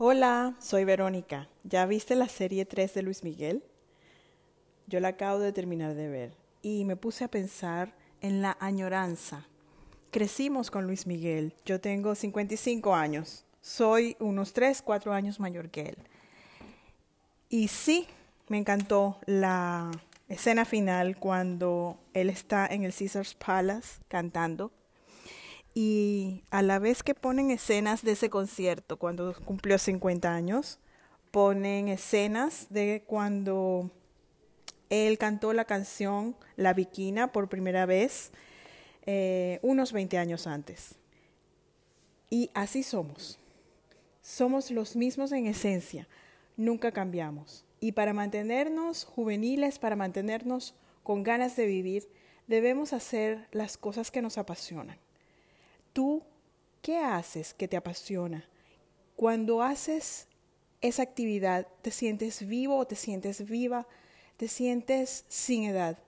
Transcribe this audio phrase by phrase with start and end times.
[0.00, 1.48] Hola, soy Verónica.
[1.64, 3.64] ¿Ya viste la serie 3 de Luis Miguel?
[4.86, 9.48] Yo la acabo de terminar de ver y me puse a pensar en la añoranza.
[10.12, 11.52] Crecimos con Luis Miguel.
[11.64, 13.44] Yo tengo 55 años.
[13.60, 15.98] Soy unos 3, 4 años mayor que él.
[17.48, 18.06] Y sí,
[18.46, 19.90] me encantó la
[20.28, 24.70] escena final cuando él está en el Caesars Palace cantando.
[25.74, 30.78] Y a la vez que ponen escenas de ese concierto cuando cumplió 50 años,
[31.30, 33.90] ponen escenas de cuando
[34.90, 38.32] él cantó la canción La Viquina por primera vez
[39.06, 40.96] eh, unos 20 años antes.
[42.30, 43.38] Y así somos.
[44.22, 46.08] Somos los mismos en esencia.
[46.56, 47.64] Nunca cambiamos.
[47.80, 52.08] Y para mantenernos juveniles, para mantenernos con ganas de vivir,
[52.46, 54.98] debemos hacer las cosas que nos apasionan.
[55.92, 56.22] ¿Tú
[56.82, 58.48] qué haces que te apasiona?
[59.16, 60.28] Cuando haces
[60.80, 63.86] esa actividad, ¿te sientes vivo o te sientes viva?
[64.36, 65.98] ¿Te sientes sin edad?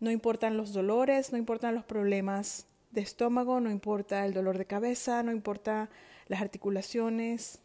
[0.00, 4.66] No importan los dolores, no importan los problemas de estómago, no importa el dolor de
[4.66, 5.90] cabeza, no importa
[6.26, 7.60] las articulaciones.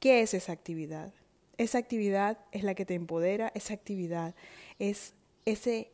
[0.00, 1.12] ¿Qué es esa actividad?
[1.58, 4.34] Esa actividad es la que te empodera, esa actividad
[4.78, 5.14] es
[5.44, 5.92] ese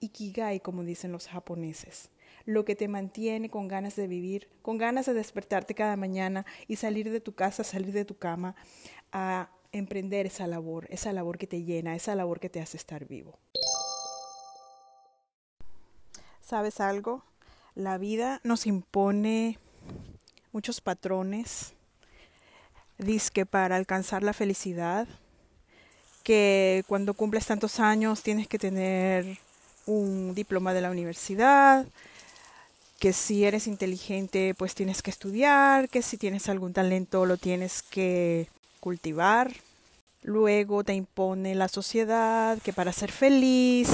[0.00, 2.10] ikigai, como dicen los japoneses,
[2.46, 6.76] lo que te mantiene con ganas de vivir, con ganas de despertarte cada mañana y
[6.76, 8.54] salir de tu casa, salir de tu cama
[9.12, 13.04] a emprender esa labor, esa labor que te llena, esa labor que te hace estar
[13.06, 13.38] vivo.
[16.40, 17.24] ¿Sabes algo?
[17.74, 19.58] La vida nos impone
[20.52, 21.76] muchos patrones
[22.98, 25.06] dice que para alcanzar la felicidad,
[26.22, 29.38] que cuando cumples tantos años tienes que tener
[29.86, 31.86] un diploma de la universidad,
[32.98, 37.82] que si eres inteligente pues tienes que estudiar, que si tienes algún talento lo tienes
[37.82, 38.48] que
[38.80, 39.52] cultivar.
[40.22, 43.88] Luego te impone la sociedad que para ser feliz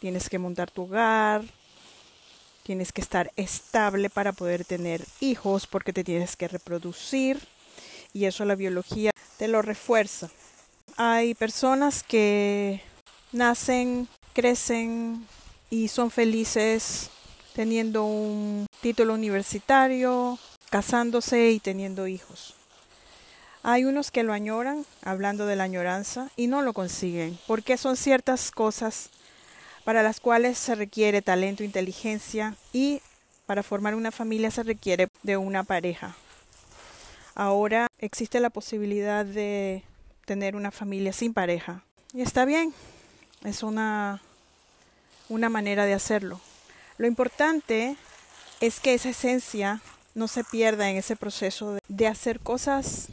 [0.00, 1.44] tienes que montar tu hogar,
[2.62, 7.40] tienes que estar estable para poder tener hijos porque te tienes que reproducir
[8.12, 10.30] y eso la biología te lo refuerza.
[10.96, 12.82] Hay personas que
[13.32, 15.26] nacen, crecen
[15.70, 17.10] y son felices
[17.56, 22.54] teniendo un título universitario, casándose y teniendo hijos.
[23.62, 27.96] Hay unos que lo añoran, hablando de la añoranza, y no lo consiguen, porque son
[27.96, 29.08] ciertas cosas
[29.84, 33.00] para las cuales se requiere talento, inteligencia y
[33.46, 36.14] para formar una familia se requiere de una pareja.
[37.34, 39.82] Ahora existe la posibilidad de
[40.26, 41.84] tener una familia sin pareja.
[42.12, 42.74] Y está bien,
[43.44, 44.20] es una,
[45.30, 46.38] una manera de hacerlo.
[46.98, 47.96] Lo importante
[48.60, 49.82] es que esa esencia
[50.14, 53.08] no se pierda en ese proceso de, hacer cosas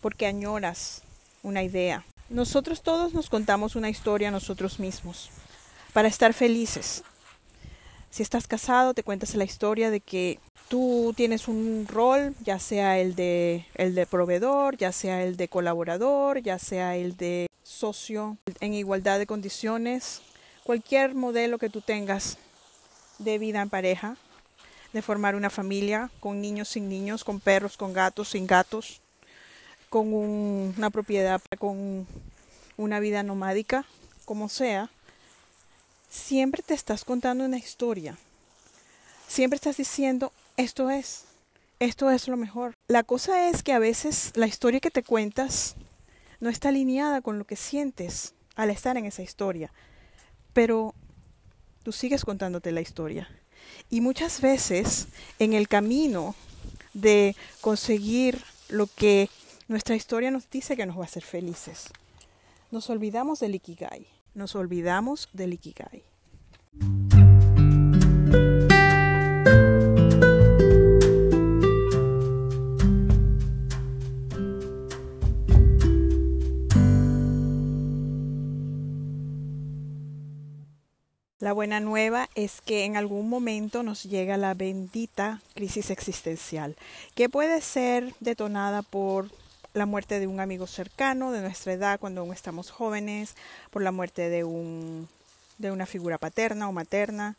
[0.00, 1.02] porque añoras
[1.42, 2.04] una idea.
[2.28, 5.30] Nosotros todos nos contamos una historia a nosotros mismos
[5.92, 7.02] para estar felices.
[8.10, 10.38] Si estás casado, te cuentas la historia de que
[10.68, 15.48] tú tienes un rol, ya sea el de, el de proveedor, ya sea el de
[15.48, 20.22] colaborador, ya sea el de socio, en igualdad de condiciones,
[20.62, 22.38] cualquier modelo que tú tengas
[23.22, 24.16] de vida en pareja,
[24.92, 29.00] de formar una familia con niños sin niños, con perros, con gatos sin gatos,
[29.88, 32.06] con una propiedad, con
[32.76, 33.84] una vida nomádica,
[34.24, 34.90] como sea,
[36.08, 38.16] siempre te estás contando una historia.
[39.28, 41.24] Siempre estás diciendo, esto es,
[41.78, 42.74] esto es lo mejor.
[42.88, 45.74] La cosa es que a veces la historia que te cuentas
[46.40, 49.72] no está alineada con lo que sientes al estar en esa historia,
[50.52, 50.94] pero
[51.82, 53.28] tú sigues contándote la historia.
[53.90, 56.34] Y muchas veces en el camino
[56.94, 59.28] de conseguir lo que
[59.68, 61.90] nuestra historia nos dice que nos va a hacer felices,
[62.70, 64.06] nos olvidamos del Ikigai.
[64.34, 66.04] Nos olvidamos del Ikigai.
[81.52, 86.76] La buena nueva es que en algún momento nos llega la bendita crisis existencial,
[87.14, 89.28] que puede ser detonada por
[89.74, 93.34] la muerte de un amigo cercano de nuestra edad cuando aún estamos jóvenes,
[93.70, 95.10] por la muerte de, un,
[95.58, 97.36] de una figura paterna o materna,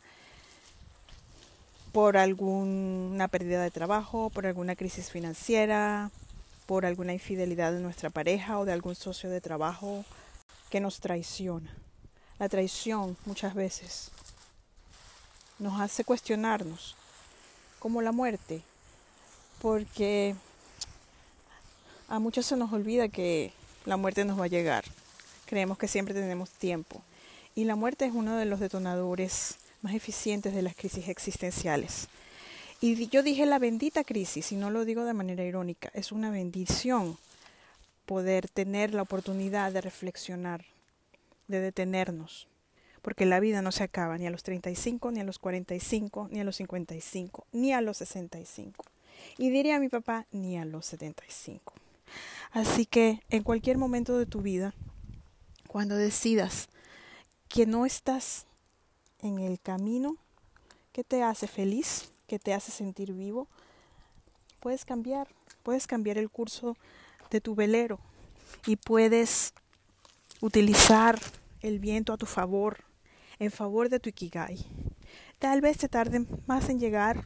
[1.90, 6.12] por alguna pérdida de trabajo, por alguna crisis financiera,
[6.66, 10.04] por alguna infidelidad de nuestra pareja o de algún socio de trabajo
[10.70, 11.74] que nos traiciona.
[12.44, 14.10] La traición muchas veces
[15.58, 16.94] nos hace cuestionarnos,
[17.78, 18.60] como la muerte,
[19.62, 20.36] porque
[22.08, 23.50] A muchos se nos olvida que
[23.86, 24.84] la muerte nos va a llegar.
[25.46, 27.00] Creemos que siempre tenemos tiempo.
[27.54, 32.08] Y la muerte es uno de los detonadores más eficientes de las crisis existenciales.
[32.82, 36.30] Y yo dije la bendita crisis, y no lo digo de manera irónica, es una
[36.30, 37.16] bendición
[38.04, 40.66] poder tener la oportunidad de reflexionar,
[41.48, 42.48] de detenernos,
[43.02, 46.40] porque la vida no se acaba ni a los 35, ni a los 45, ni
[46.40, 48.84] a los 55, ni a los 65.
[49.38, 51.74] Y diría a mi papá, ni a los 75.
[52.52, 54.74] Así que en cualquier momento de tu vida,
[55.68, 56.68] cuando decidas
[57.48, 58.46] que no estás
[59.20, 60.16] en el camino
[60.92, 63.48] que te hace feliz, que te hace sentir vivo,
[64.60, 65.28] puedes cambiar,
[65.62, 66.76] puedes cambiar el curso
[67.30, 67.98] de tu velero
[68.66, 69.52] y puedes
[70.44, 71.18] utilizar
[71.62, 72.84] el viento a tu favor,
[73.38, 74.58] en favor de tu ikigai.
[75.38, 77.24] Tal vez te tarde más en llegar,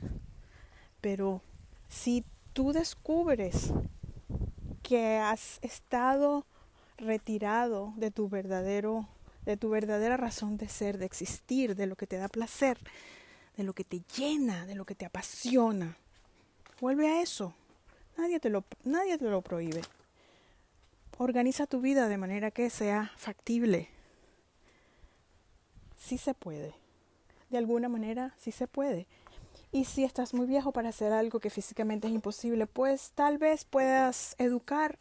[1.01, 1.43] pero
[1.89, 3.73] si tú descubres
[4.85, 6.47] que has estado
[6.97, 9.09] retirado de tu verdadero
[9.45, 12.79] de tu verdadera razón de ser, de existir, de lo que te da placer,
[13.57, 15.97] de lo que te llena, de lo que te apasiona.
[16.81, 17.55] Vuelve a eso.
[18.17, 19.81] Nadie te lo, nadie te lo prohíbe.
[21.21, 23.89] Organiza tu vida de manera que sea factible.
[25.97, 26.75] Sí se puede.
[27.51, 29.09] De alguna manera sí se puede.
[29.73, 33.65] Y si estás muy viejo para hacer algo que físicamente es imposible, pues tal vez
[33.65, 34.97] puedas educar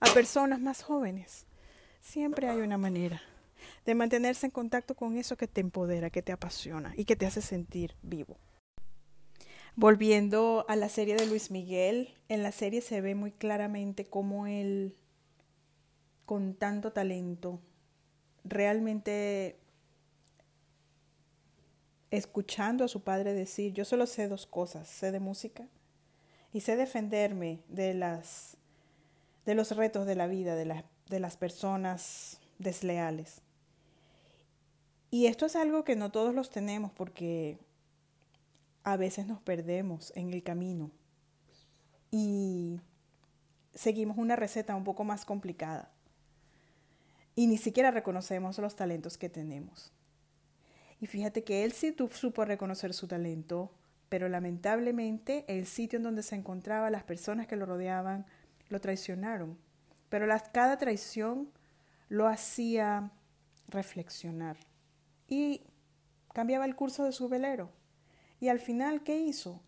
[0.00, 1.44] a personas más jóvenes.
[2.00, 3.20] Siempre hay una manera
[3.84, 7.26] de mantenerse en contacto con eso que te empodera, que te apasiona y que te
[7.26, 8.38] hace sentir vivo.
[9.76, 14.46] Volviendo a la serie de Luis Miguel, en la serie se ve muy claramente cómo
[14.46, 14.96] él,
[16.28, 17.58] con tanto talento,
[18.44, 19.58] realmente
[22.10, 25.66] escuchando a su padre decir, yo solo sé dos cosas, sé de música
[26.52, 28.58] y sé defenderme de las
[29.46, 33.40] de los retos de la vida, de, de las personas desleales.
[35.10, 37.58] Y esto es algo que no todos los tenemos porque
[38.82, 40.90] a veces nos perdemos en el camino
[42.10, 42.82] y
[43.72, 45.90] seguimos una receta un poco más complicada
[47.38, 49.92] y ni siquiera reconocemos los talentos que tenemos.
[51.00, 53.70] Y fíjate que él sí supo reconocer su talento,
[54.08, 58.26] pero lamentablemente el sitio en donde se encontraba, las personas que lo rodeaban,
[58.70, 59.56] lo traicionaron.
[60.08, 61.48] Pero cada traición
[62.08, 63.12] lo hacía
[63.68, 64.56] reflexionar
[65.28, 65.62] y
[66.32, 67.70] cambiaba el curso de su velero.
[68.40, 69.62] Y al final, ¿qué hizo?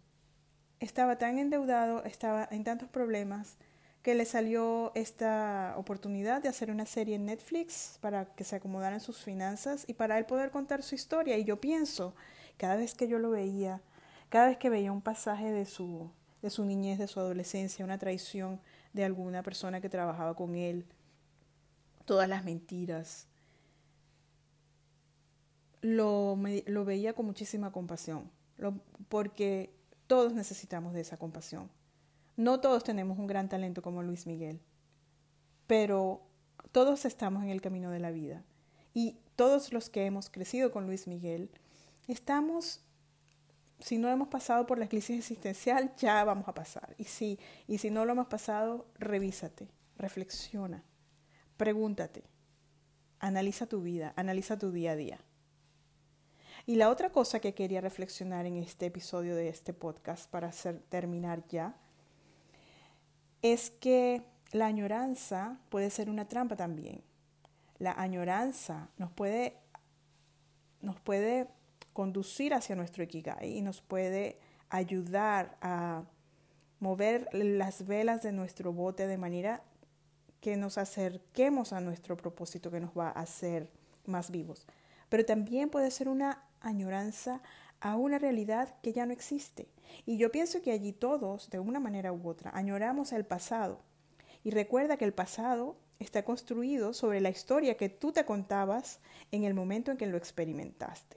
[0.81, 3.59] Estaba tan endeudado, estaba en tantos problemas,
[4.03, 9.01] que le salió esta oportunidad de hacer una serie en Netflix para que se acomodaran
[9.01, 11.37] sus finanzas y para él poder contar su historia.
[11.37, 12.15] Y yo pienso,
[12.57, 13.83] cada vez que yo lo veía,
[14.31, 16.11] cada vez que veía un pasaje de su,
[16.41, 18.61] de su niñez, de su adolescencia, una traición
[18.95, 20.87] de alguna persona que trabajaba con él,
[22.07, 23.27] todas las mentiras,
[25.83, 28.31] lo, lo veía con muchísima compasión,
[29.09, 29.71] porque
[30.07, 31.71] todos necesitamos de esa compasión.
[32.41, 34.63] No todos tenemos un gran talento como Luis Miguel,
[35.67, 36.23] pero
[36.73, 38.47] todos estamos en el camino de la vida.
[38.95, 41.51] Y todos los que hemos crecido con Luis Miguel,
[42.09, 42.81] estamos,
[43.79, 46.95] si no hemos pasado por la crisis existencial, ya vamos a pasar.
[46.97, 49.69] Y si, y si no lo hemos pasado, revísate,
[49.99, 50.83] reflexiona,
[51.59, 52.25] pregúntate,
[53.19, 55.21] analiza tu vida, analiza tu día a día.
[56.65, 60.81] Y la otra cosa que quería reflexionar en este episodio de este podcast para hacer,
[60.89, 61.77] terminar ya,
[63.43, 67.03] es que la añoranza puede ser una trampa también.
[67.79, 69.57] La añoranza nos puede,
[70.83, 71.49] nos puede
[71.93, 76.05] conducir hacia nuestro ikigai y nos puede ayudar a
[76.79, 79.63] mover las velas de nuestro bote de manera
[80.41, 83.71] que nos acerquemos a nuestro propósito que nos va a hacer
[84.07, 84.67] más vivos.
[85.09, 87.43] Pero también puede ser una añoranza
[87.81, 89.69] a una realidad que ya no existe.
[90.07, 93.81] Y yo pienso que allí todos, de una manera u otra, añoramos el pasado.
[94.45, 99.01] Y recuerda que el pasado está construido sobre la historia que tú te contabas
[99.33, 101.17] en el momento en que lo experimentaste.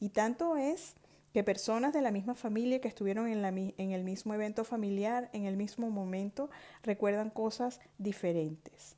[0.00, 0.94] Y tanto es
[1.32, 5.30] que personas de la misma familia que estuvieron en, la, en el mismo evento familiar,
[5.32, 6.50] en el mismo momento,
[6.82, 8.96] recuerdan cosas diferentes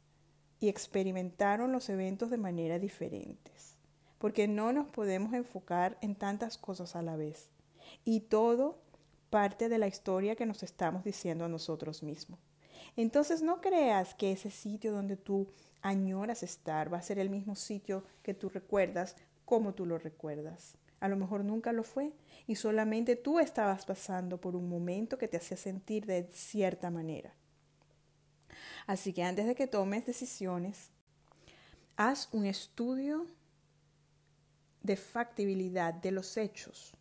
[0.59, 3.74] y experimentaron los eventos de manera diferentes
[4.25, 7.51] porque no nos podemos enfocar en tantas cosas a la vez.
[8.07, 8.79] Y todo
[9.29, 12.41] parte de la historia que nos estamos diciendo a nosotros mismos.
[12.97, 15.49] Entonces no creas que ese sitio donde tú
[15.83, 19.15] añoras estar va a ser el mismo sitio que tú recuerdas
[19.45, 20.79] como tú lo recuerdas.
[21.01, 22.15] A lo mejor nunca lo fue
[22.47, 27.35] y solamente tú estabas pasando por un momento que te hacía sentir de cierta manera.
[28.87, 30.89] Así que antes de que tomes decisiones,
[31.99, 33.27] haz un estudio
[34.85, 36.95] de factibilidad de los hechos.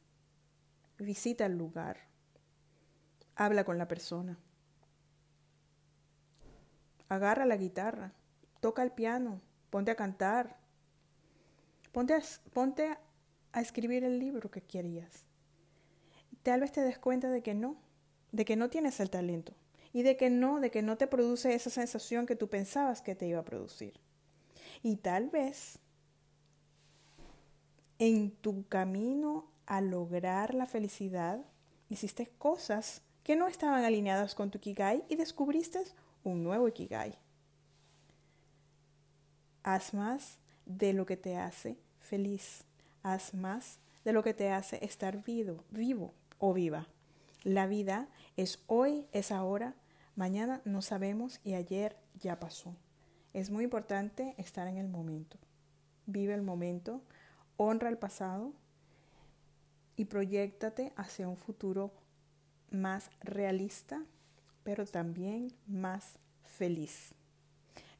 [0.98, 1.98] Visita el lugar.
[3.36, 4.40] Habla con la persona.
[7.10, 8.14] Agarra la guitarra.
[8.62, 9.42] Toca el piano.
[9.70, 10.58] Ponte a cantar.
[11.92, 12.22] Ponte a,
[12.54, 12.98] ponte
[13.52, 15.26] a escribir el libro que querías.
[16.42, 17.76] Tal vez te des cuenta de que no,
[18.32, 19.54] de que no tienes el talento
[19.92, 23.14] y de que no, de que no te produce esa sensación que tú pensabas que
[23.14, 24.00] te iba a producir.
[24.82, 25.80] Y tal vez
[28.06, 31.40] en tu camino a lograr la felicidad
[31.90, 35.80] hiciste cosas que no estaban alineadas con tu Ikigai y descubriste
[36.26, 37.18] un nuevo Ikigai.
[39.64, 42.66] Haz más de lo que te hace feliz.
[43.04, 46.88] Haz más de lo que te hace estar vivo, vivo o viva.
[47.46, 49.76] La vida es hoy, es ahora,
[50.18, 52.76] mañana no sabemos y ayer ya pasó.
[53.32, 55.38] Es muy importante estar en el momento.
[56.06, 57.02] Vive el momento,
[57.58, 58.54] honra el pasado
[59.96, 61.92] y proyectate hacia un futuro
[62.72, 64.04] más realista,
[64.64, 67.14] pero también más feliz.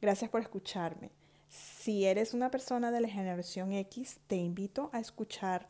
[0.02, 1.12] Gracias por escucharme.
[1.50, 5.68] Si eres una persona de la generación X, te invito a escuchar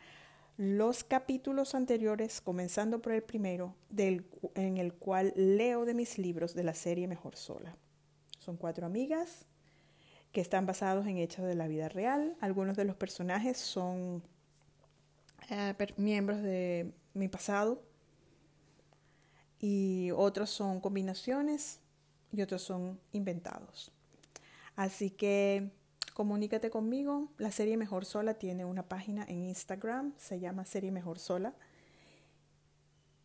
[0.56, 6.64] los capítulos anteriores, comenzando por el primero, en el cual leo de mis libros de
[6.64, 7.76] la serie Mejor Sola.
[8.40, 9.46] Son cuatro amigas
[10.34, 12.36] que están basados en hechos de la vida real.
[12.42, 14.22] Algunos de los personajes son
[15.50, 17.82] eh, miembros de mi pasado
[19.60, 21.80] y otros son combinaciones
[22.34, 23.94] y otros son inventados.
[24.76, 25.72] Así que
[26.14, 27.30] Comunícate conmigo.
[27.38, 31.56] La serie Mejor Sola tiene una página en Instagram, se llama Serie Mejor Sola.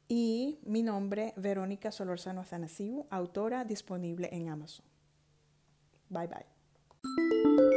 [0.08, 4.86] Y mi nombre, Verónica Solorzano Azanasiu, autora disponible en Amazon.
[6.08, 6.57] Bye bye.
[7.16, 7.67] Música